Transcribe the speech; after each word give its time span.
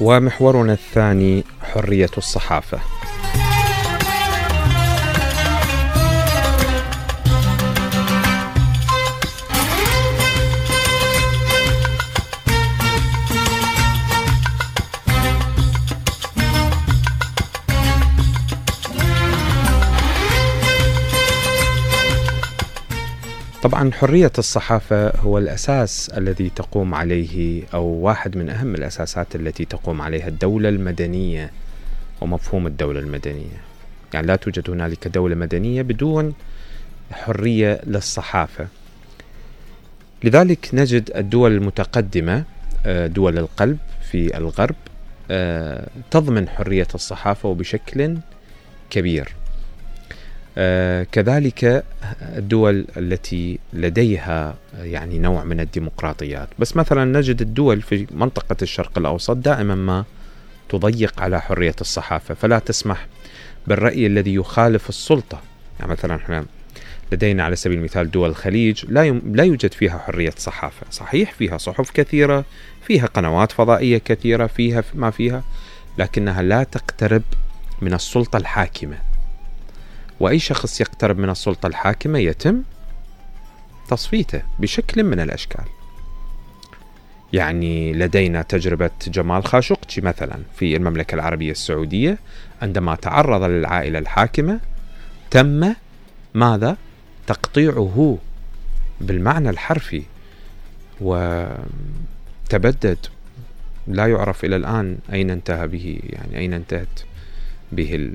ومحورنا 0.00 0.72
الثاني 0.72 1.44
حرية 1.62 2.10
الصحافة. 2.18 2.97
طبعا 23.68 23.92
حرية 23.92 24.32
الصحافة 24.38 25.16
هو 25.16 25.38
الأساس 25.38 26.10
الذي 26.16 26.50
تقوم 26.56 26.94
عليه 26.94 27.62
أو 27.74 27.84
واحد 27.84 28.36
من 28.36 28.50
أهم 28.50 28.74
الأساسات 28.74 29.36
التي 29.36 29.64
تقوم 29.64 30.02
عليها 30.02 30.28
الدولة 30.28 30.68
المدنية 30.68 31.50
ومفهوم 32.20 32.66
الدولة 32.66 33.00
المدنية. 33.00 33.60
يعني 34.14 34.26
لا 34.26 34.36
توجد 34.36 34.70
هنالك 34.70 35.08
دولة 35.08 35.34
مدنية 35.34 35.82
بدون 35.82 36.34
حرية 37.12 37.80
للصحافة. 37.86 38.66
لذلك 40.24 40.68
نجد 40.72 41.10
الدول 41.16 41.52
المتقدمة 41.52 42.44
آه، 42.86 43.06
دول 43.06 43.38
القلب 43.38 43.78
في 44.10 44.36
الغرب 44.36 44.76
آه، 45.30 45.88
تضمن 46.10 46.48
حرية 46.48 46.88
الصحافة 46.94 47.48
وبشكل 47.48 48.18
كبير. 48.90 49.37
كذلك 51.12 51.84
الدول 52.22 52.86
التي 52.96 53.58
لديها 53.72 54.54
يعني 54.78 55.18
نوع 55.18 55.44
من 55.44 55.60
الديمقراطيات. 55.60 56.48
بس 56.58 56.76
مثلا 56.76 57.18
نجد 57.18 57.40
الدول 57.40 57.82
في 57.82 58.06
منطقة 58.10 58.56
الشرق 58.62 58.98
الأوسط 58.98 59.36
دائما 59.36 59.74
ما 59.74 60.04
تضيق 60.68 61.20
على 61.20 61.40
حرية 61.40 61.74
الصحافة. 61.80 62.34
فلا 62.34 62.58
تسمح 62.58 63.06
بالرأي 63.66 64.06
الذي 64.06 64.34
يخالف 64.34 64.88
السلطة. 64.88 65.40
يعني 65.80 65.92
مثلا 65.92 66.16
إحنا 66.16 66.44
لدينا 67.12 67.44
على 67.44 67.56
سبيل 67.56 67.78
المثال 67.78 68.10
دول 68.10 68.30
الخليج 68.30 68.84
لا 68.88 69.04
يم... 69.04 69.22
لا 69.34 69.44
يوجد 69.44 69.72
فيها 69.72 69.98
حرية 69.98 70.34
صحافة. 70.38 70.86
صحيح 70.90 71.32
فيها 71.32 71.58
صحف 71.58 71.90
كثيرة 71.90 72.44
فيها 72.82 73.06
قنوات 73.06 73.52
فضائية 73.52 73.98
كثيرة 73.98 74.46
فيها 74.46 74.84
ما 74.94 75.10
فيها 75.10 75.42
لكنها 75.98 76.42
لا 76.42 76.62
تقترب 76.62 77.22
من 77.82 77.94
السلطة 77.94 78.36
الحاكمة. 78.36 79.07
وأي 80.20 80.38
شخص 80.38 80.80
يقترب 80.80 81.18
من 81.18 81.30
السلطة 81.30 81.66
الحاكمة 81.66 82.18
يتم 82.18 82.62
تصفيته 83.88 84.42
بشكل 84.58 85.04
من 85.04 85.20
الأشكال 85.20 85.64
يعني 87.32 87.92
لدينا 87.92 88.42
تجربة 88.42 88.90
جمال 89.06 89.44
خاشقجي 89.44 90.00
مثلا 90.00 90.38
في 90.56 90.76
المملكة 90.76 91.14
العربية 91.14 91.50
السعودية 91.50 92.18
عندما 92.62 92.94
تعرض 92.94 93.42
للعائلة 93.42 93.98
الحاكمة 93.98 94.60
تم 95.30 95.74
ماذا؟ 96.34 96.76
تقطيعه 97.26 98.18
بالمعنى 99.00 99.50
الحرفي 99.50 100.02
وتبدد 101.00 102.98
لا 103.86 104.06
يعرف 104.06 104.44
إلى 104.44 104.56
الآن 104.56 104.98
أين 105.12 105.30
انتهى 105.30 105.68
به 105.68 106.00
يعني 106.04 106.38
أين 106.38 106.52
انتهت 106.52 107.00
به 107.72 108.12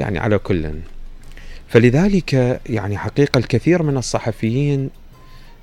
يعني 0.00 0.18
على 0.18 0.38
كل 0.38 0.72
فلذلك 1.68 2.60
يعني 2.66 2.98
حقيقة 2.98 3.38
الكثير 3.38 3.82
من 3.82 3.96
الصحفيين 3.96 4.90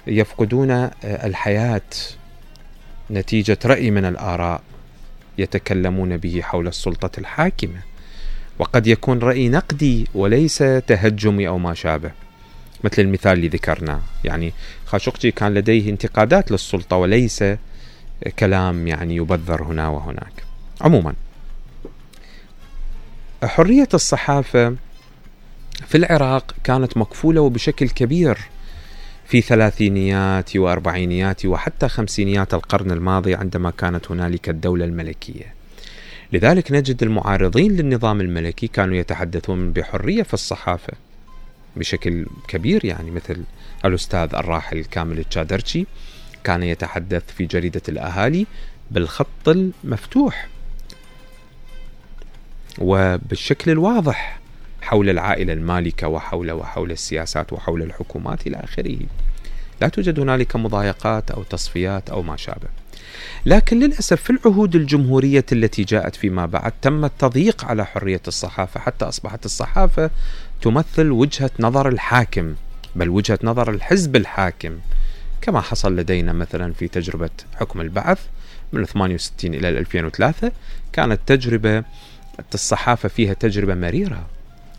يفقدون 0.07 0.71
آه، 0.71 0.91
الحياة 1.03 1.81
نتيجة 3.11 3.57
رأي 3.65 3.91
من 3.91 4.05
الآراء 4.05 4.61
يتكلمون 5.37 6.17
به 6.17 6.41
حول 6.41 6.67
السلطة 6.67 7.19
الحاكمة. 7.19 7.79
وقد 8.59 8.87
يكون 8.87 9.19
رأي 9.19 9.49
نقدي 9.49 10.07
وليس 10.15 10.57
تهجمي 10.57 11.47
أو 11.47 11.57
ما 11.57 11.73
شابه 11.73 12.11
مثل 12.83 13.01
المثال 13.01 13.31
اللي 13.31 13.47
ذكرناه. 13.47 14.01
يعني 14.23 14.53
خاشقجي 14.85 15.31
كان 15.31 15.53
لديه 15.53 15.89
انتقادات 15.89 16.51
للسلطة 16.51 16.95
وليس 16.95 17.43
كلام 18.39 18.87
يعني 18.87 19.15
يبذر 19.15 19.63
هنا 19.63 19.87
وهناك. 19.87 20.43
عموما 20.81 21.13
حرية 23.43 23.87
الصحافة 23.93 24.75
في 25.87 25.97
العراق 25.97 26.55
كانت 26.63 26.97
مكفولة 26.97 27.41
وبشكل 27.41 27.89
كبير 27.89 28.37
في 29.25 29.41
ثلاثينيات 29.41 30.55
وأربعينيات 30.55 31.45
وحتى 31.45 31.87
خمسينيات 31.87 32.53
القرن 32.53 32.91
الماضي 32.91 33.35
عندما 33.35 33.71
كانت 33.71 34.11
هنالك 34.11 34.49
الدولة 34.49 34.85
الملكية. 34.85 35.53
لذلك 36.33 36.71
نجد 36.71 37.03
المعارضين 37.03 37.71
للنظام 37.71 38.21
الملكي 38.21 38.67
كانوا 38.67 38.95
يتحدثون 38.95 39.71
بحرية 39.71 40.23
في 40.23 40.33
الصحافة 40.33 40.93
بشكل 41.75 42.25
كبير 42.47 42.85
يعني 42.85 43.11
مثل 43.11 43.43
الأستاذ 43.85 44.35
الراحل 44.35 44.85
كامل 44.85 45.19
التشادرشي 45.19 45.85
كان 46.43 46.63
يتحدث 46.63 47.23
في 47.37 47.45
جريدة 47.45 47.81
الأهالي 47.89 48.45
بالخط 48.91 49.47
المفتوح. 49.47 50.47
وبالشكل 52.79 53.71
الواضح 53.71 54.39
حول 54.81 55.09
العائلة 55.09 55.53
المالكة 55.53 56.07
وحول 56.07 56.51
وحول 56.51 56.91
السياسات 56.91 57.53
وحول 57.53 57.81
الحكومات 57.81 58.47
إلى 58.47 58.57
آخره. 58.57 58.99
لا 59.81 59.87
توجد 59.87 60.19
هنالك 60.19 60.55
مضايقات 60.55 61.31
أو 61.31 61.43
تصفيات 61.43 62.09
أو 62.09 62.21
ما 62.21 62.37
شابه. 62.37 62.67
لكن 63.45 63.79
للأسف 63.79 64.21
في 64.21 64.29
العهود 64.29 64.75
الجمهورية 64.75 65.45
التي 65.51 65.83
جاءت 65.83 66.15
فيما 66.15 66.45
بعد 66.45 66.71
تم 66.81 67.05
التضييق 67.05 67.65
على 67.65 67.85
حرية 67.85 68.21
الصحافة 68.27 68.79
حتى 68.79 69.05
أصبحت 69.05 69.45
الصحافة 69.45 70.09
تمثل 70.61 71.11
وجهة 71.11 71.51
نظر 71.59 71.87
الحاكم 71.87 72.55
بل 72.95 73.09
وجهة 73.09 73.39
نظر 73.43 73.69
الحزب 73.71 74.15
الحاكم. 74.15 74.79
كما 75.41 75.61
حصل 75.61 75.95
لدينا 75.95 76.33
مثلا 76.33 76.73
في 76.73 76.87
تجربة 76.87 77.29
حكم 77.55 77.81
البعث 77.81 78.19
من 78.73 78.85
68 78.85 79.53
إلى 79.53 79.69
2003 79.69 80.51
كانت 80.93 81.19
تجربة 81.25 81.83
الصحافة 82.53 83.09
فيها 83.09 83.33
تجربة 83.33 83.75
مريرة. 83.75 84.25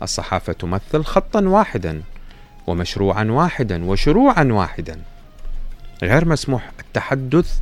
الصحافة 0.01 0.53
تمثل 0.53 1.03
خطا 1.03 1.41
واحدا 1.41 2.01
ومشروعا 2.67 3.23
واحدا 3.23 3.85
وشروعا 3.85 4.43
واحدا. 4.43 5.01
غير 6.03 6.27
مسموح 6.27 6.71
التحدث 6.79 7.59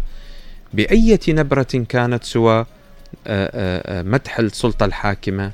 بأية 0.73 1.19
نبرة 1.27 1.85
كانت 1.89 2.23
سوى 2.23 2.65
مدح 3.89 4.39
السلطة 4.39 4.85
الحاكمة 4.85 5.51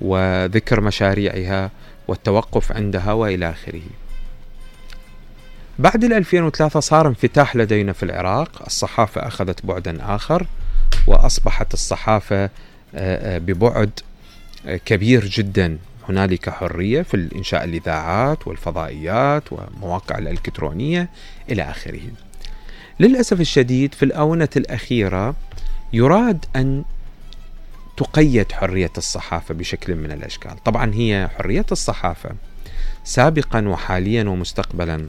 وذكر 0.00 0.80
مشاريعها 0.80 1.70
والتوقف 2.08 2.72
عندها 2.72 3.12
وإلى 3.12 3.50
آخره. 3.50 3.82
بعد 5.78 6.04
ال 6.04 6.12
2003 6.12 6.80
صار 6.80 7.08
انفتاح 7.08 7.56
لدينا 7.56 7.92
في 7.92 8.02
العراق، 8.02 8.62
الصحافة 8.66 9.26
أخذت 9.26 9.66
بعدا 9.66 10.14
آخر 10.14 10.46
وأصبحت 11.06 11.74
الصحافة 11.74 12.44
آه، 12.44 12.44
آه، 12.44 12.50
ببعد 12.94 13.90
آه، 14.66 14.76
كبير 14.76 15.26
جدا. 15.26 15.78
هنالك 16.08 16.50
حرية 16.50 17.02
في 17.02 17.28
إنشاء 17.36 17.64
الإذاعات 17.64 18.46
والفضائيات 18.46 19.52
والمواقع 19.52 20.18
الإلكترونية 20.18 21.08
إلى 21.50 21.62
آخره. 21.62 22.00
للأسف 23.00 23.40
الشديد 23.40 23.94
في 23.94 24.04
الآونة 24.04 24.48
الأخيرة 24.56 25.34
يراد 25.92 26.44
أن 26.56 26.84
تقيد 27.96 28.52
حرية 28.52 28.90
الصحافة 28.98 29.54
بشكل 29.54 29.94
من 29.94 30.12
الأشكال. 30.12 30.64
طبعا 30.64 30.94
هي 30.94 31.28
حرية 31.38 31.66
الصحافة 31.72 32.30
سابقا 33.04 33.68
وحاليا 33.68 34.24
ومستقبلا 34.24 35.08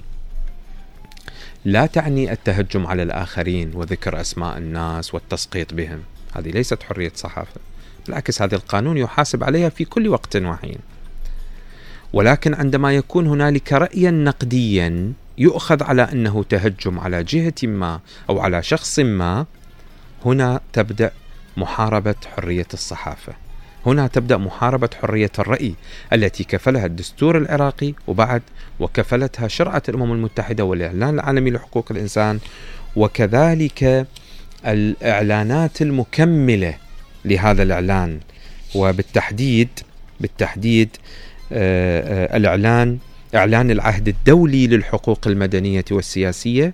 لا 1.66 1.86
تعني 1.86 2.32
التهجم 2.32 2.88
على 2.88 3.04
الآخرين 3.04 3.72
وذكر 3.76 4.22
أسماء 4.22 4.58
الناس 4.58 5.14
والتسقيط 5.14 5.74
بهم. 5.74 6.04
هذه 6.36 6.50
ليست 6.50 6.84
حرية 6.84 7.12
صحافة. 7.16 7.62
بالعكس 8.06 8.42
هذا 8.42 8.56
القانون 8.56 8.98
يحاسب 8.98 9.44
عليها 9.44 9.70
في 9.70 9.86
كل 9.86 10.08
وقت 10.08 10.36
وحين. 10.36 10.78
ولكن 12.14 12.54
عندما 12.54 12.96
يكون 12.96 13.28
هنالك 13.28 13.74
رأيا 13.74 14.12
نقديا 14.12 15.14
يؤخذ 15.38 15.84
على 15.84 16.02
أنه 16.02 16.44
تهجم 16.44 17.00
على 17.00 17.24
جهة 17.24 17.54
ما 17.64 18.00
أو 18.30 18.40
على 18.40 18.64
شخص 18.64 19.00
ما 19.00 19.46
هنا 20.26 20.60
تبدأ 20.74 21.12
محاربة 21.58 22.16
حرية 22.36 22.68
الصحافة. 22.74 23.34
هنا 23.86 24.08
تبدأ 24.08 24.38
محاربة 24.38 24.90
حرية 25.02 25.32
الرأي 25.40 25.74
التي 26.14 26.44
كفلها 26.44 26.86
الدستور 26.86 27.38
العراقي 27.38 27.94
وبعد 28.08 28.42
وكفلتها 28.80 29.48
شرعة 29.48 29.84
الأمم 29.90 30.12
المتحدة 30.12 30.64
والإعلان 30.64 31.14
العالمي 31.14 31.52
لحقوق 31.52 31.92
الإنسان 31.92 32.40
وكذلك 32.96 34.08
الإعلانات 34.68 35.82
المكملة 35.82 36.78
لهذا 37.26 37.64
الإعلان. 37.64 38.20
وبالتحديد 38.76 39.70
بالتحديد 40.20 40.90
آه، 41.52 42.34
آه، 42.34 42.38
الإعلان 42.38 42.98
إعلان 43.36 43.72
العهد 43.72 44.08
الدولي 44.08 44.68
للحقوق 44.68 45.28
المدنية 45.28 45.86
والسياسية 45.92 46.74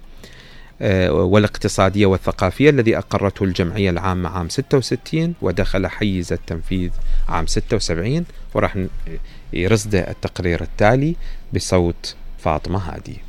آه، 0.81 1.11
والاقتصادية 1.11 2.05
والثقافية 2.05 2.69
الذي 2.69 2.97
أقرته 2.97 3.43
الجمعية 3.43 3.89
العامة 3.89 4.29
عام 4.29 4.49
66 4.49 5.33
ودخل 5.41 5.87
حيز 5.87 6.33
التنفيذ 6.33 6.89
عام 7.29 7.47
76 7.47 8.25
وراح 8.53 8.77
يرصد 9.53 9.95
التقرير 9.95 10.61
التالي 10.61 11.15
بصوت 11.53 12.15
فاطمة 12.39 12.79
هادي. 12.79 13.26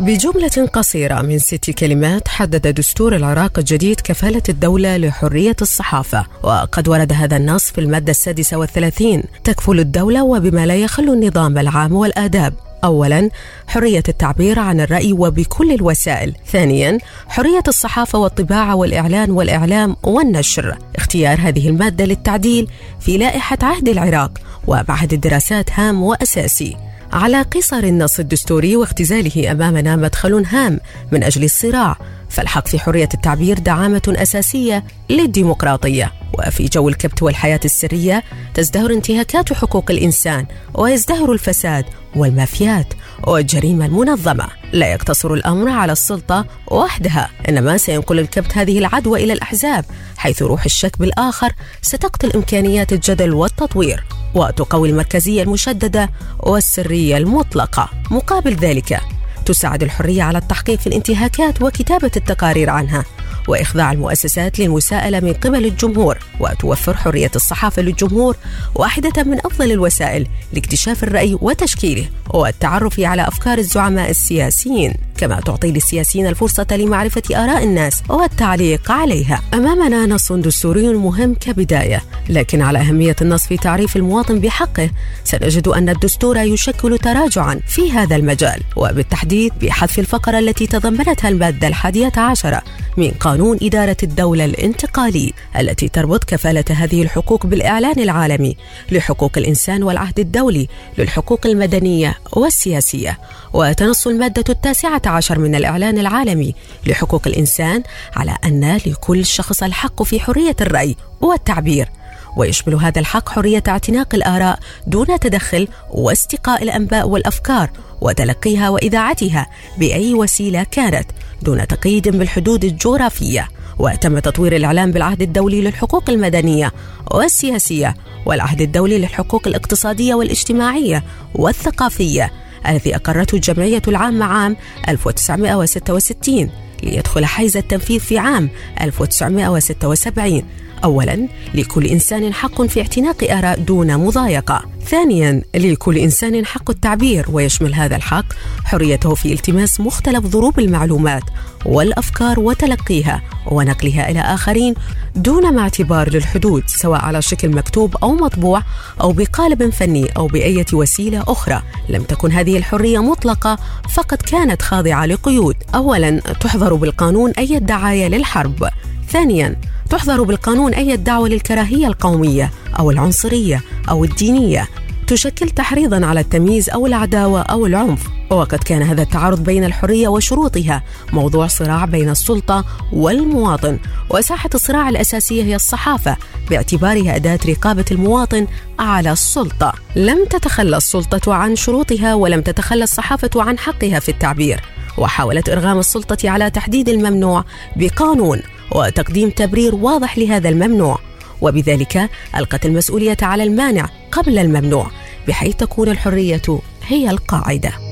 بجملة 0.00 0.68
قصيرة 0.72 1.22
من 1.22 1.38
ست 1.38 1.70
كلمات 1.70 2.28
حدد 2.28 2.68
دستور 2.68 3.16
العراق 3.16 3.58
الجديد 3.58 4.00
كفالة 4.00 4.42
الدولة 4.48 4.96
لحرية 4.96 5.56
الصحافة. 5.62 6.26
وقد 6.42 6.88
ورد 6.88 7.12
هذا 7.12 7.36
النص 7.36 7.70
في 7.70 7.80
المادة 7.80 8.10
السادسة 8.10 8.56
والثلاثين. 8.56 9.22
تكفل 9.44 9.80
الدولة 9.80 10.24
وبما 10.24 10.66
لا 10.66 10.76
يخل 10.76 11.02
النظام 11.02 11.58
العام 11.58 11.92
والآداب. 11.92 12.54
اولا 12.84 13.30
حرية 13.66 14.02
التعبير 14.08 14.58
عن 14.58 14.80
الرأي 14.80 15.12
وبكل 15.12 15.72
الوسائل. 15.72 16.34
ثانيا 16.46 16.98
حرية 17.28 17.62
الصحافة 17.68 18.18
والطباعة 18.18 18.74
والإعلان 18.74 19.30
والإعلام 19.30 19.96
والنشر. 20.02 20.78
اختيار 20.96 21.38
هذه 21.40 21.68
المادة 21.68 22.04
للتعديل 22.04 22.68
في 23.00 23.18
لائحة 23.18 23.58
عهد 23.62 23.88
العراق 23.88 24.30
ومعهد 24.66 25.12
الدراسات 25.12 25.70
هام 25.72 26.02
وأساسي. 26.02 26.87
على 27.12 27.42
قصر 27.42 27.78
النص 27.78 28.18
الدستوري 28.18 28.76
واختزاله 28.76 29.52
أمامنا 29.52 29.96
مدخل 29.96 30.44
هام 30.46 30.80
من 31.12 31.24
أجل 31.24 31.44
الصراع 31.44 31.96
فالحق 32.28 32.68
في 32.68 32.78
حرية 32.78 33.08
التعبير 33.14 33.58
دعامة 33.58 34.02
أساسية 34.08 34.84
للديمقراطية. 35.10 36.12
وفي 36.38 36.64
جو 36.64 36.88
الكبت 36.88 37.22
والحياة 37.22 37.60
السرية 37.64 38.24
تزدهر 38.54 38.90
انتهاكات 38.90 39.52
حقوق 39.52 39.90
الإنسان 39.90 40.46
ويزدهر 40.74 41.32
الفساد 41.32 41.84
والمافيات 42.16 42.94
والجريمة 43.26 43.86
المنظمة. 43.86 44.57
لا 44.72 44.92
يقتصر 44.92 45.34
الأمر 45.34 45.68
على 45.68 45.92
السلطة 45.92 46.46
وحدها 46.66 47.30
إنما 47.48 47.76
سينقل 47.76 48.18
الكبت 48.18 48.58
هذه 48.58 48.78
العدوى 48.78 49.24
إلى 49.24 49.32
الأحزاب 49.32 49.84
حيث 50.16 50.42
روح 50.42 50.64
الشك 50.64 50.98
بالآخر 50.98 51.52
ستقتل 51.82 52.32
إمكانيات 52.34 52.92
الجدل 52.92 53.34
والتطوير 53.34 54.04
وتقوي 54.34 54.90
المركزية 54.90 55.42
المشددة 55.42 56.10
والسرية 56.40 57.16
المطلقة. 57.16 57.90
مقابل 58.10 58.54
ذلك 58.54 59.00
تساعد 59.46 59.82
الحرية 59.82 60.22
على 60.22 60.38
التحقيق 60.38 60.78
في 60.78 60.86
الانتهاكات 60.86 61.62
وكتابة 61.62 62.10
التقارير 62.16 62.70
عنها. 62.70 63.04
وإخضاع 63.48 63.92
المؤسسات 63.92 64.58
للمساءلة 64.58 65.20
من 65.20 65.32
قبل 65.32 65.64
الجمهور 65.64 66.18
وتوفر 66.40 66.96
حرية 66.96 67.30
الصحافة 67.36 67.82
للجمهور 67.82 68.36
واحدة 68.74 69.22
من 69.22 69.38
أفضل 69.38 69.72
الوسائل 69.72 70.26
لاكتشاف 70.52 71.04
الرأي 71.04 71.38
وتشكيله 71.40 72.08
والتعرف 72.30 73.00
على 73.00 73.28
أفكار 73.28 73.58
الزعماء 73.58 74.10
السياسيين. 74.10 74.94
كما 75.18 75.40
تعطي 75.40 75.70
للسياسيين 75.72 76.26
الفرصة 76.26 76.66
لمعرفة 76.70 77.22
آراء 77.36 77.64
الناس 77.64 78.02
والتعليق 78.08 78.92
عليها. 78.92 79.42
أمامنا 79.54 80.06
نص 80.06 80.32
دستوري 80.32 80.88
مهم 80.88 81.34
كبداية 81.34 82.02
لكن 82.28 82.62
على 82.62 82.78
أهمية 82.78 83.16
النص 83.22 83.46
في 83.46 83.56
تعريف 83.56 83.96
المواطن 83.96 84.40
بحقه 84.40 84.90
سنجد 85.24 85.68
أن 85.68 85.88
الدستور 85.88 86.36
يشكل 86.36 86.98
تراجعا 86.98 87.60
في 87.66 87.92
هذا 87.92 88.16
المجال 88.16 88.62
وبالتحديد 88.76 89.52
بحذف 89.62 89.98
الفقرة 89.98 90.38
التي 90.38 90.66
تضمنتها 90.66 91.28
المادة 91.28 91.68
الحادية 91.68 92.12
عشرة 92.16 92.62
من 92.96 93.10
قانون 93.10 93.58
إدارة 93.62 93.96
الدولة 94.02 94.44
الانتقالي 94.44 95.32
التي 95.58 95.88
تربط 95.88 96.24
كفالة 96.24 96.64
هذه 96.70 97.02
الحقوق 97.02 97.46
بالإعلان 97.46 97.98
العالمي 97.98 98.56
لحقوق 98.92 99.32
الإنسان 99.36 99.82
والعهد 99.82 100.18
الدولي 100.18 100.68
للحقوق 100.98 101.46
المدنية 101.46 102.18
والسياسية. 102.32 103.18
وتنص 103.52 104.06
المادة 104.06 104.44
التاسعة 104.48 105.02
عشر 105.08 105.38
من 105.38 105.54
الإعلان 105.54 105.98
العالمي 105.98 106.54
لحقوق 106.86 107.22
الإنسان 107.26 107.82
على 108.16 108.36
أن 108.44 108.80
لكل 108.86 109.26
شخص 109.26 109.62
الحق 109.62 110.02
في 110.02 110.20
حرية 110.20 110.56
الرأي 110.60 110.96
والتعبير. 111.20 111.88
ويشمل 112.36 112.74
هذا 112.74 113.00
الحق 113.00 113.28
حرية 113.28 113.62
اعتناق 113.68 114.14
الآراء 114.14 114.58
دون 114.86 115.06
تدخل 115.20 115.68
واستقاء 115.90 116.62
الأنباء 116.62 117.08
والأفكار 117.08 117.70
وتلقيها 118.00 118.68
وإذاعتها 118.68 119.46
بأي 119.78 120.14
وسيلة 120.14 120.62
كانت 120.70 121.10
دون 121.42 121.66
تقييد 121.66 122.08
بالحدود 122.08 122.64
الجغرافية. 122.64 123.48
وتم 123.78 124.18
تطوير 124.18 124.56
الإعلام 124.56 124.92
بالعهد 124.92 125.22
الدولي 125.22 125.60
للحقوق 125.60 126.10
المدنية 126.10 126.72
والسياسية 127.10 127.94
والعهد 128.26 128.60
الدولي 128.60 128.98
للحقوق 128.98 129.46
الاقتصادية 129.46 130.14
والاجتماعية 130.14 131.04
والثقافية 131.34 132.32
الذي 132.68 132.96
أقرته 132.96 133.34
الجمعية 133.36 133.82
العامة 133.88 134.24
عام 134.24 134.56
1966 134.88 136.50
ليدخل 136.82 137.24
حيز 137.24 137.56
التنفيذ 137.56 138.00
في 138.00 138.18
عام 138.18 138.50
1976 138.80 140.42
اولا 140.84 141.28
لكل 141.54 141.86
إنسان 141.86 142.34
حق 142.34 142.62
في 142.62 142.80
اعتناق 142.80 143.24
آراء 143.30 143.60
دون 143.60 143.96
مضايقة. 143.96 144.64
ثانيا 144.86 145.42
لكل 145.54 145.98
إنسان 145.98 146.46
حق 146.46 146.70
التعبير 146.70 147.26
ويشمل 147.32 147.74
هذا 147.74 147.96
الحق. 147.96 148.24
حريته 148.64 149.14
في 149.14 149.32
التماس 149.32 149.80
مختلف 149.80 150.26
ضروب 150.26 150.58
المعلومات 150.58 151.22
والأفكار 151.66 152.40
وتلقيها 152.40 153.22
ونقلها 153.46 154.10
إلى 154.10 154.20
آخرين 154.20 154.74
دون 155.16 155.54
ما 155.54 155.60
اعتبار 155.60 156.10
للحدود 156.10 156.62
سواء 156.66 157.00
على 157.00 157.22
شكل 157.22 157.48
مكتوب 157.48 157.96
أو 158.02 158.14
مطبوع 158.14 158.62
أو 159.00 159.12
بقالب 159.12 159.70
فني 159.70 160.08
أو 160.16 160.26
باية 160.26 160.66
وسيلة 160.72 161.24
أخرى. 161.28 161.62
لم 161.88 162.02
تكن 162.02 162.32
هذه 162.32 162.56
الحرية 162.56 162.98
مطلقة 162.98 163.58
فقد 163.94 164.18
كانت 164.22 164.62
خاضعة 164.62 165.06
لقيود 165.06 165.56
اولا 165.74 166.20
تحظر 166.20 166.74
بالقانون 166.74 167.30
أي 167.30 167.58
دعايه 167.58 168.08
للحرب. 168.08 168.68
ثانيا 169.10 169.56
تحظر 169.90 170.22
بالقانون 170.22 170.74
أي 170.74 170.96
دعوة 170.96 171.28
للكراهية 171.28 171.86
القومية 171.86 172.50
أو 172.78 172.90
العنصرية 172.90 173.62
أو 173.88 174.04
الدينية. 174.04 174.68
تشكل 175.06 175.50
تحريضا 175.50 176.06
على 176.06 176.20
التمييز 176.20 176.70
أو 176.70 176.86
العداوة 176.86 177.40
أو 177.40 177.66
العنف. 177.66 178.06
وقد 178.30 178.58
كان 178.58 178.82
هذا 178.82 179.02
التعارض 179.02 179.44
بين 179.44 179.64
الحرية 179.64 180.08
وشروطها. 180.08 180.82
موضوع 181.12 181.46
صراع 181.46 181.84
بين 181.84 182.10
السلطة 182.10 182.64
والمواطن. 182.92 183.78
وساحة 184.10 184.50
الصراع 184.54 184.88
الأساسية 184.88 185.42
هي 185.42 185.56
الصحافة 185.56 186.16
باعتبارها 186.50 187.16
أداة 187.16 187.38
رقابة 187.48 187.84
المواطن 187.90 188.46
على 188.78 189.12
السلطة. 189.12 189.72
لم 189.96 190.24
تتخلى 190.24 190.76
السلطة 190.76 191.34
عن 191.34 191.56
شروطها 191.56 192.14
ولم 192.14 192.40
تتخلى 192.40 192.84
الصحافة 192.84 193.30
عن 193.36 193.58
حقها 193.58 193.98
في 193.98 194.08
التعبير. 194.08 194.60
وحاولت 194.98 195.48
إرغام 195.48 195.78
السلطة 195.78 196.30
على 196.30 196.50
تحديد 196.50 196.88
الممنوع 196.88 197.44
بقانون 197.76 198.42
وتقديم 198.72 199.30
تبرير 199.30 199.74
واضح 199.74 200.18
لهذا 200.18 200.48
الممنوع. 200.48 200.98
وبذلك 201.40 202.10
ألقت 202.36 202.66
المسؤولية 202.66 203.16
على 203.22 203.42
المانع 203.42 203.88
قبل 204.12 204.38
الممنوع 204.38 204.90
بحيث 205.28 205.56
تكون 205.56 205.88
الحرية 205.88 206.60
هي 206.86 207.10
القاعدة. 207.10 207.87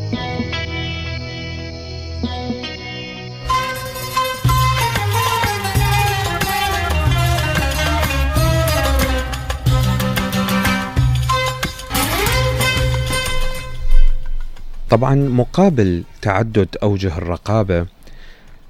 طبعا 14.91 15.15
مقابل 15.15 16.03
تعدد 16.23 16.69
أوجه 16.83 17.19
الرقابة 17.19 17.87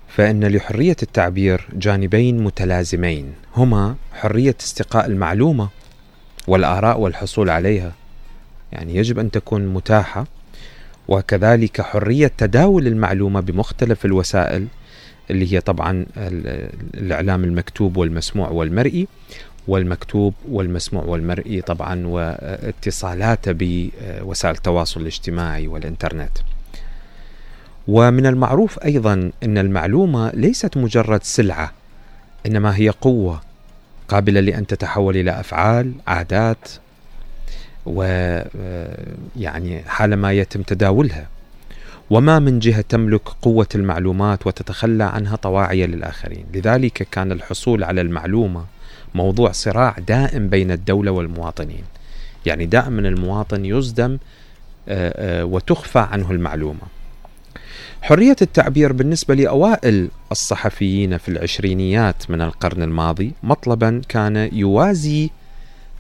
فإن 0.09 0.45
لحرية 0.45 0.97
التعبير 1.03 1.69
جانبين 1.73 2.45
متلازمين 2.45 3.33
هما 3.57 3.97
حرية 4.13 4.55
استقاء 4.61 5.07
المعلومة 5.07 5.69
والآراء 6.47 7.01
والحصول 7.01 7.51
عليها. 7.51 7.93
يعني 8.73 8.97
يجب 8.97 9.19
أن 9.19 9.31
تكون 9.31 9.67
متاحة 9.67 10.27
وكذلك 11.09 11.81
حرية 11.81 12.33
تداول 12.39 12.87
المعلومة 12.87 13.41
بمختلف 13.41 14.05
الوسائل 14.05 14.67
اللي 15.31 15.53
هي 15.53 15.61
طبعا 15.61 16.07
الإعلام 16.95 17.45
المكتوب 17.45 17.97
والمسموع 17.97 18.49
والمرئي 18.49 19.09
والمكتوب 19.69 20.35
والمسموع 20.51 21.05
والمرئي 21.05 21.61
طبعا 21.61 22.07
واتصالاته 22.07 23.53
بوسائل 23.55 24.55
التواصل 24.55 25.01
الاجتماعي 25.01 25.69
والإنترنت. 25.69 26.39
ومن 27.89 28.27
المعروف 28.27 28.79
أيضا 28.85 29.31
أن 29.43 29.59
المعلومة 29.59 30.31
ليست 30.31 30.77
مجرد 30.77 31.23
سلعة 31.23 31.73
إنما 32.47 32.77
هي 32.77 32.89
قوة 32.89 33.41
قابلة 34.09 34.41
لأن 34.41 34.67
تتحول 34.67 35.17
إلى 35.17 35.41
أفعال 35.41 35.93
عادات 36.07 36.69
ويعني 37.87 39.83
حالما 39.87 40.33
يتم 40.33 40.63
تداولها. 40.63 41.29
وما 42.11 42.39
من 42.39 42.59
جهة 42.59 42.81
تملك 42.81 43.29
قوة 43.43 43.69
المعلومات 43.75 44.47
وتتخلى 44.47 45.05
عنها 45.05 45.37
طواعيه 45.37 45.87
للآخرين. 45.87 46.47
لذلك 46.55 47.09
كان 47.11 47.33
الحصول 47.33 47.85
على 47.85 48.01
المعلومة 48.01 48.65
موضوع 49.17 49.53
صراع 49.53 49.97
دائم 50.09 50.49
بين 50.49 50.71
الدولة 50.71 51.11
والمواطنين. 51.11 51.85
يعني 52.47 52.67
دائما 52.67 53.09
المواطن 53.09 53.65
يصدم 53.65 54.19
وتخفى 55.23 55.99
عنه 55.99 56.31
المعلومة. 56.31 56.81
حرية 58.03 58.37
التعبير 58.43 58.93
بالنسبة 58.93 59.35
لأوائل 59.35 60.09
الصحفيين 60.33 61.19
في 61.19 61.29
العشرينيات 61.29 62.31
من 62.31 62.43
القرن 62.43 62.83
الماضي 62.83 63.33
مطلبا 63.43 64.03
كان 64.09 64.49
يوازي 64.53 65.31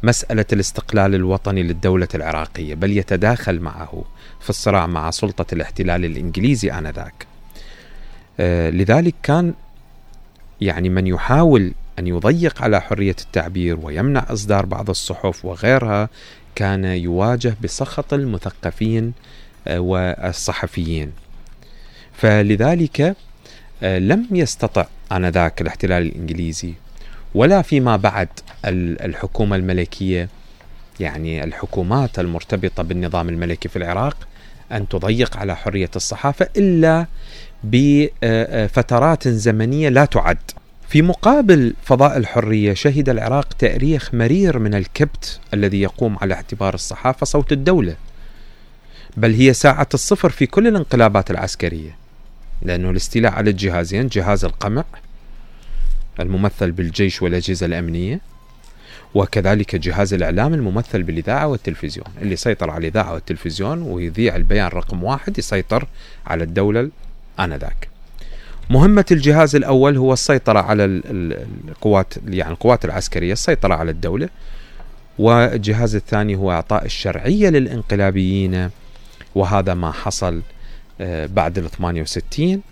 مسألة 0.02 0.44
الاستقلال 0.52 1.14
الوطني 1.14 1.62
للدولة 1.62 2.08
العراقية 2.14 2.74
بل 2.74 2.96
يتداخل 2.96 3.60
معه 3.60 4.04
في 4.40 4.50
الصراع 4.50 4.86
مع 4.86 5.10
سلطة 5.10 5.54
الاحتلال 5.54 6.04
الإنجليزي 6.04 6.72
آنذاك. 6.72 7.26
آه 8.40 8.70
لذلك 8.70 9.14
كان 9.22 9.54
يعني 10.60 10.88
من 10.88 11.06
يحاول 11.06 11.72
أن 11.98 12.06
يضيق 12.06 12.62
على 12.62 12.80
حرية 12.80 13.16
التعبير 13.20 13.78
ويمنع 13.82 14.26
إصدار 14.28 14.66
بعض 14.66 14.90
الصحف 14.90 15.44
وغيرها 15.44 16.08
كان 16.54 16.84
يواجه 16.84 17.56
بسخط 17.62 18.14
المثقفين 18.14 19.12
آه، 19.68 19.80
والصحفيين. 19.80 21.12
فلذلك 22.12 23.16
آه، 23.82 23.98
لم 23.98 24.26
يستطع 24.30 24.86
آنذاك 25.12 25.60
الاحتلال 25.60 26.02
الإنجليزي 26.02 26.74
ولا 27.34 27.62
فيما 27.62 27.96
بعد 27.96 28.28
الحكومة 28.64 29.56
الملكية 29.56 30.28
يعني 31.00 31.44
الحكومات 31.44 32.18
المرتبطة 32.18 32.82
بالنظام 32.82 33.28
الملكي 33.28 33.68
في 33.68 33.76
العراق 33.76 34.16
أن 34.72 34.88
تضيق 34.88 35.36
على 35.36 35.56
حرية 35.56 35.90
الصحافة 35.96 36.48
إلا 36.56 37.06
بفترات 37.64 39.28
زمنية 39.28 39.88
لا 39.88 40.04
تعد. 40.04 40.38
في 40.88 41.02
مقابل 41.02 41.74
فضاء 41.82 42.16
الحرية 42.16 42.74
شهد 42.74 43.08
العراق 43.08 43.52
تأريخ 43.52 44.14
مرير 44.14 44.58
من 44.58 44.74
الكبت 44.74 45.40
الذي 45.54 45.80
يقوم 45.80 46.16
على 46.20 46.34
اعتبار 46.34 46.74
الصحافة 46.74 47.26
صوت 47.26 47.52
الدولة. 47.52 47.96
بل 49.16 49.34
هي 49.34 49.52
ساعة 49.52 49.88
الصفر 49.94 50.30
في 50.30 50.46
كل 50.46 50.66
الانقلابات 50.66 51.30
العسكرية 51.30 51.96
لأنه 52.62 52.90
الاستيلاء 52.90 53.32
على 53.32 53.50
الجهازين 53.50 54.08
جهاز 54.08 54.44
القمع 54.44 54.84
الممثل 56.20 56.72
بالجيش 56.72 57.22
والأجهزة 57.22 57.66
الأمنية 57.66 58.20
وكذلك 59.14 59.76
جهاز 59.76 60.14
الإعلام 60.14 60.54
الممثل 60.54 61.02
بالإذاعة 61.02 61.46
والتلفزيون. 61.46 62.06
اللي 62.22 62.32
يسيطر 62.32 62.70
على 62.70 62.80
الإذاعة 62.80 63.12
والتلفزيون 63.12 63.82
ويذيع 63.82 64.36
البيان 64.36 64.68
رقم 64.68 65.04
واحد 65.04 65.38
يسيطر 65.38 65.86
على 66.26 66.44
الدولة 66.44 66.90
آنذاك 67.40 67.88
مهمة 68.70 69.04
الجهاز 69.10 69.56
الأول 69.56 69.96
هو 69.96 70.12
السيطرة 70.12 70.58
على 70.58 70.84
القوات 70.84 72.14
يعني 72.28 72.52
القوات 72.52 72.84
العسكرية 72.84 73.32
السيطرة 73.32 73.74
على 73.74 73.90
الدولة. 73.90 74.28
والجهاز 75.18 75.94
الثاني 75.94 76.36
هو 76.36 76.52
إعطاء 76.52 76.84
الشرعية 76.84 77.48
للإنقلابيين. 77.48 78.70
وهذا 79.34 79.74
ما 79.74 79.92
حصل 79.92 80.42
آه، 81.00 81.26
بعد 81.26 81.58
ال 81.58 81.70
68 81.70 82.62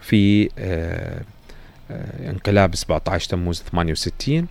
في 0.00 0.50
آه، 0.58 1.20
آه، 1.90 2.30
انقلاب 2.30 2.74
17 2.74 3.30
تموز 3.30 3.62
68 3.62 4.46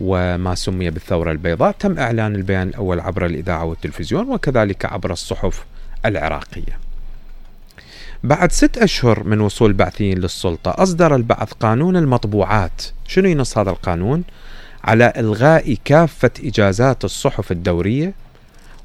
وما 0.00 0.54
سمي 0.54 0.90
بالثورة 0.90 1.32
البيضاء. 1.32 1.72
تم 1.72 1.98
إعلان 1.98 2.34
البيان 2.34 2.68
الأول 2.68 3.00
عبر 3.00 3.26
الإذاعة 3.26 3.64
والتلفزيون 3.64 4.28
وكذلك 4.32 4.84
عبر 4.84 5.12
الصحف 5.12 5.64
العراقية. 6.06 6.89
بعد 8.24 8.52
ست 8.52 8.78
أشهر 8.78 9.24
من 9.24 9.40
وصول 9.40 9.70
البعثيين 9.70 10.18
للسلطة 10.18 10.70
أصدر 10.70 11.14
البعث 11.14 11.52
قانون 11.52 11.96
المطبوعات. 11.96 12.82
شنو 13.06 13.28
ينص 13.28 13.58
هذا 13.58 13.70
القانون؟ 13.70 14.24
على 14.84 15.12
إلغاء 15.16 15.76
كافة 15.84 16.30
إجازات 16.44 17.04
الصحف 17.04 17.52
الدورية 17.52 18.14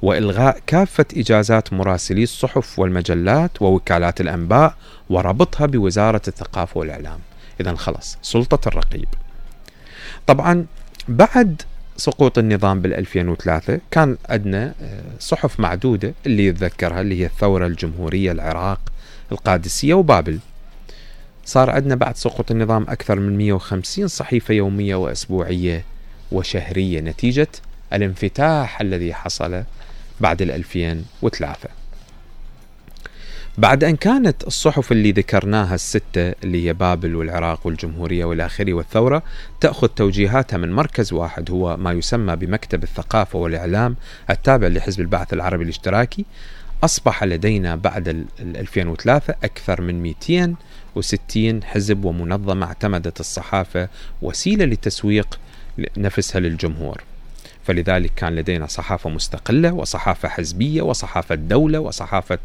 وإلغاء 0.02 0.60
كافة 0.68 1.06
إجازات 1.18 1.74
مراسلي 1.74 2.24
الصحف 2.24 2.80
والمجلات 2.80 3.62
ووكالات 3.62 4.22
الأنباء 4.22 4.76
وربطها 5.10 5.66
بوزارة 5.66 6.22
الثقافة 6.28 6.80
والإعلام. 6.80 7.20
إذا 7.62 7.76
خلص 7.76 8.18
سلطة 8.22 8.68
الرقيب. 8.68 9.08
طبعا 10.28 10.66
بعد 11.08 11.62
سقوط 11.98 12.38
النظام 12.38 12.82
بال 12.82 12.94
2003 12.94 13.80
كان 13.92 14.18
عندنا 14.30 14.74
آه، 14.82 15.02
صحف 15.20 15.60
معدودة 15.60 16.14
اللي 16.26 16.46
يتذكرها 16.46 17.02
اللي 17.02 17.22
هي 17.22 17.26
الثورة 17.26 17.68
الجمهورية 17.68 18.32
العراق. 18.32 18.80
القادسية 19.32 19.94
وبابل. 19.94 20.40
صار 21.46 21.70
عندنا 21.70 21.96
بعد 21.96 22.18
سقوط 22.18 22.52
النظام 22.52 22.84
أكثر 22.90 23.20
من 23.20 23.38
150 23.38 24.08
صحيفة 24.08 24.54
يومية 24.54 24.96
وأسبوعية 24.96 25.84
وشهرية 26.32 27.00
نتيجة 27.00 27.48
الانفتاح 27.94 28.82
الذي 28.82 29.14
حصل 29.14 29.64
بعد 30.20 30.42
ال 30.42 30.52
2003 30.52 31.70
بعد 33.58 33.84
أن 33.84 33.96
كانت 33.96 34.48
الصحف 34.48 34.92
اللي 34.92 35.12
ذكرناها 35.12 35.76
الستة 35.76 36.34
اللي 36.44 36.68
هي 36.68 36.74
بابل 36.74 37.16
والعراق 37.16 37.68
والجمهورية 37.68 38.26
والآخري 38.26 38.74
والثورة 38.74 39.24
تأخذ 39.62 39.88
توجيهاتها 39.88 40.58
من 40.58 40.74
مركز 40.74 41.14
واحد 41.14 41.52
هو 41.52 41.78
ما 41.78 41.92
يسمى 41.92 42.36
بمكتب 42.36 42.84
الثقافة 42.84 43.40
والإعلام 43.40 43.96
التابع 44.30 44.68
لحزب 44.68 45.00
البعث 45.00 45.34
العربي 45.34 45.64
الاشتراكي. 45.64 46.26
أصبح 46.84 47.24
لدينا 47.24 47.76
بعد 47.76 48.08
ال 48.08 48.26
2003 48.40 49.36
أكثر 49.44 49.82
من 49.82 50.02
260 50.02 51.64
حزب 51.64 52.06
ومنظمة 52.06 52.66
اعتمدت 52.66 53.20
الصحافة 53.20 53.90
وسيلة 54.22 54.66
لتسويق 54.66 55.40
نفسها 55.98 56.40
للجمهور. 56.40 57.02
فلذلك 57.64 58.12
كان 58.16 58.36
لدينا 58.36 58.68
صحافة 58.68 59.10
مستقلة 59.10 59.74
وصحافة 59.74 60.30
حزبية 60.30 60.82
وصحافة 60.82 61.36
دولة 61.36 61.80
وصحافة 61.80 62.40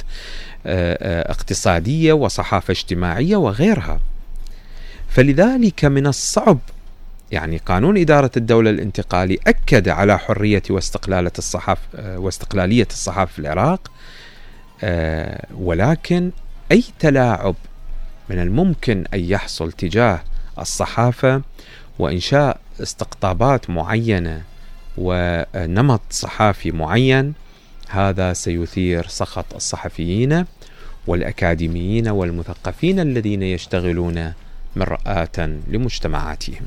آه، 0.66 0.98
آه، 1.00 1.30
اقتصادية 1.30 2.12
وصحافة 2.12 2.72
اجتماعية 2.72 3.36
وغيرها. 3.36 4.00
فلذلك 5.08 5.84
من 5.84 6.06
الصعب 6.06 6.58
يعني 7.32 7.56
قانون 7.56 7.98
إدارة 7.98 8.30
الدولة 8.36 8.70
الانتقالي 8.70 9.38
أكد 9.46 9.88
على 9.88 10.18
حرية 10.18 10.62
واستقلالة 10.70 11.32
الصحافة 11.38 11.88
آه، 11.96 12.18
واستقلالية 12.18 12.88
الصحافة 12.90 13.32
في 13.32 13.38
العراق 13.38 13.90
ولكن 15.54 16.30
أي 16.72 16.84
تلاعب 16.98 17.54
من 18.28 18.38
الممكن 18.38 19.04
أن 19.14 19.20
يحصل 19.20 19.72
تجاه 19.72 20.20
الصحافة 20.58 21.42
وإنشاء 21.98 22.60
استقطابات 22.82 23.70
معينة 23.70 24.42
ونمط 24.98 26.00
صحافي 26.10 26.70
معين 26.70 27.34
هذا 27.88 28.32
سيثير 28.32 29.06
سخط 29.06 29.54
الصحفيين 29.54 30.44
والأكاديميين 31.06 32.08
والمثقفين 32.08 33.00
الذين 33.00 33.42
يشتغلون 33.42 34.32
مرآة 34.76 35.58
لمجتمعاتهم. 35.68 36.62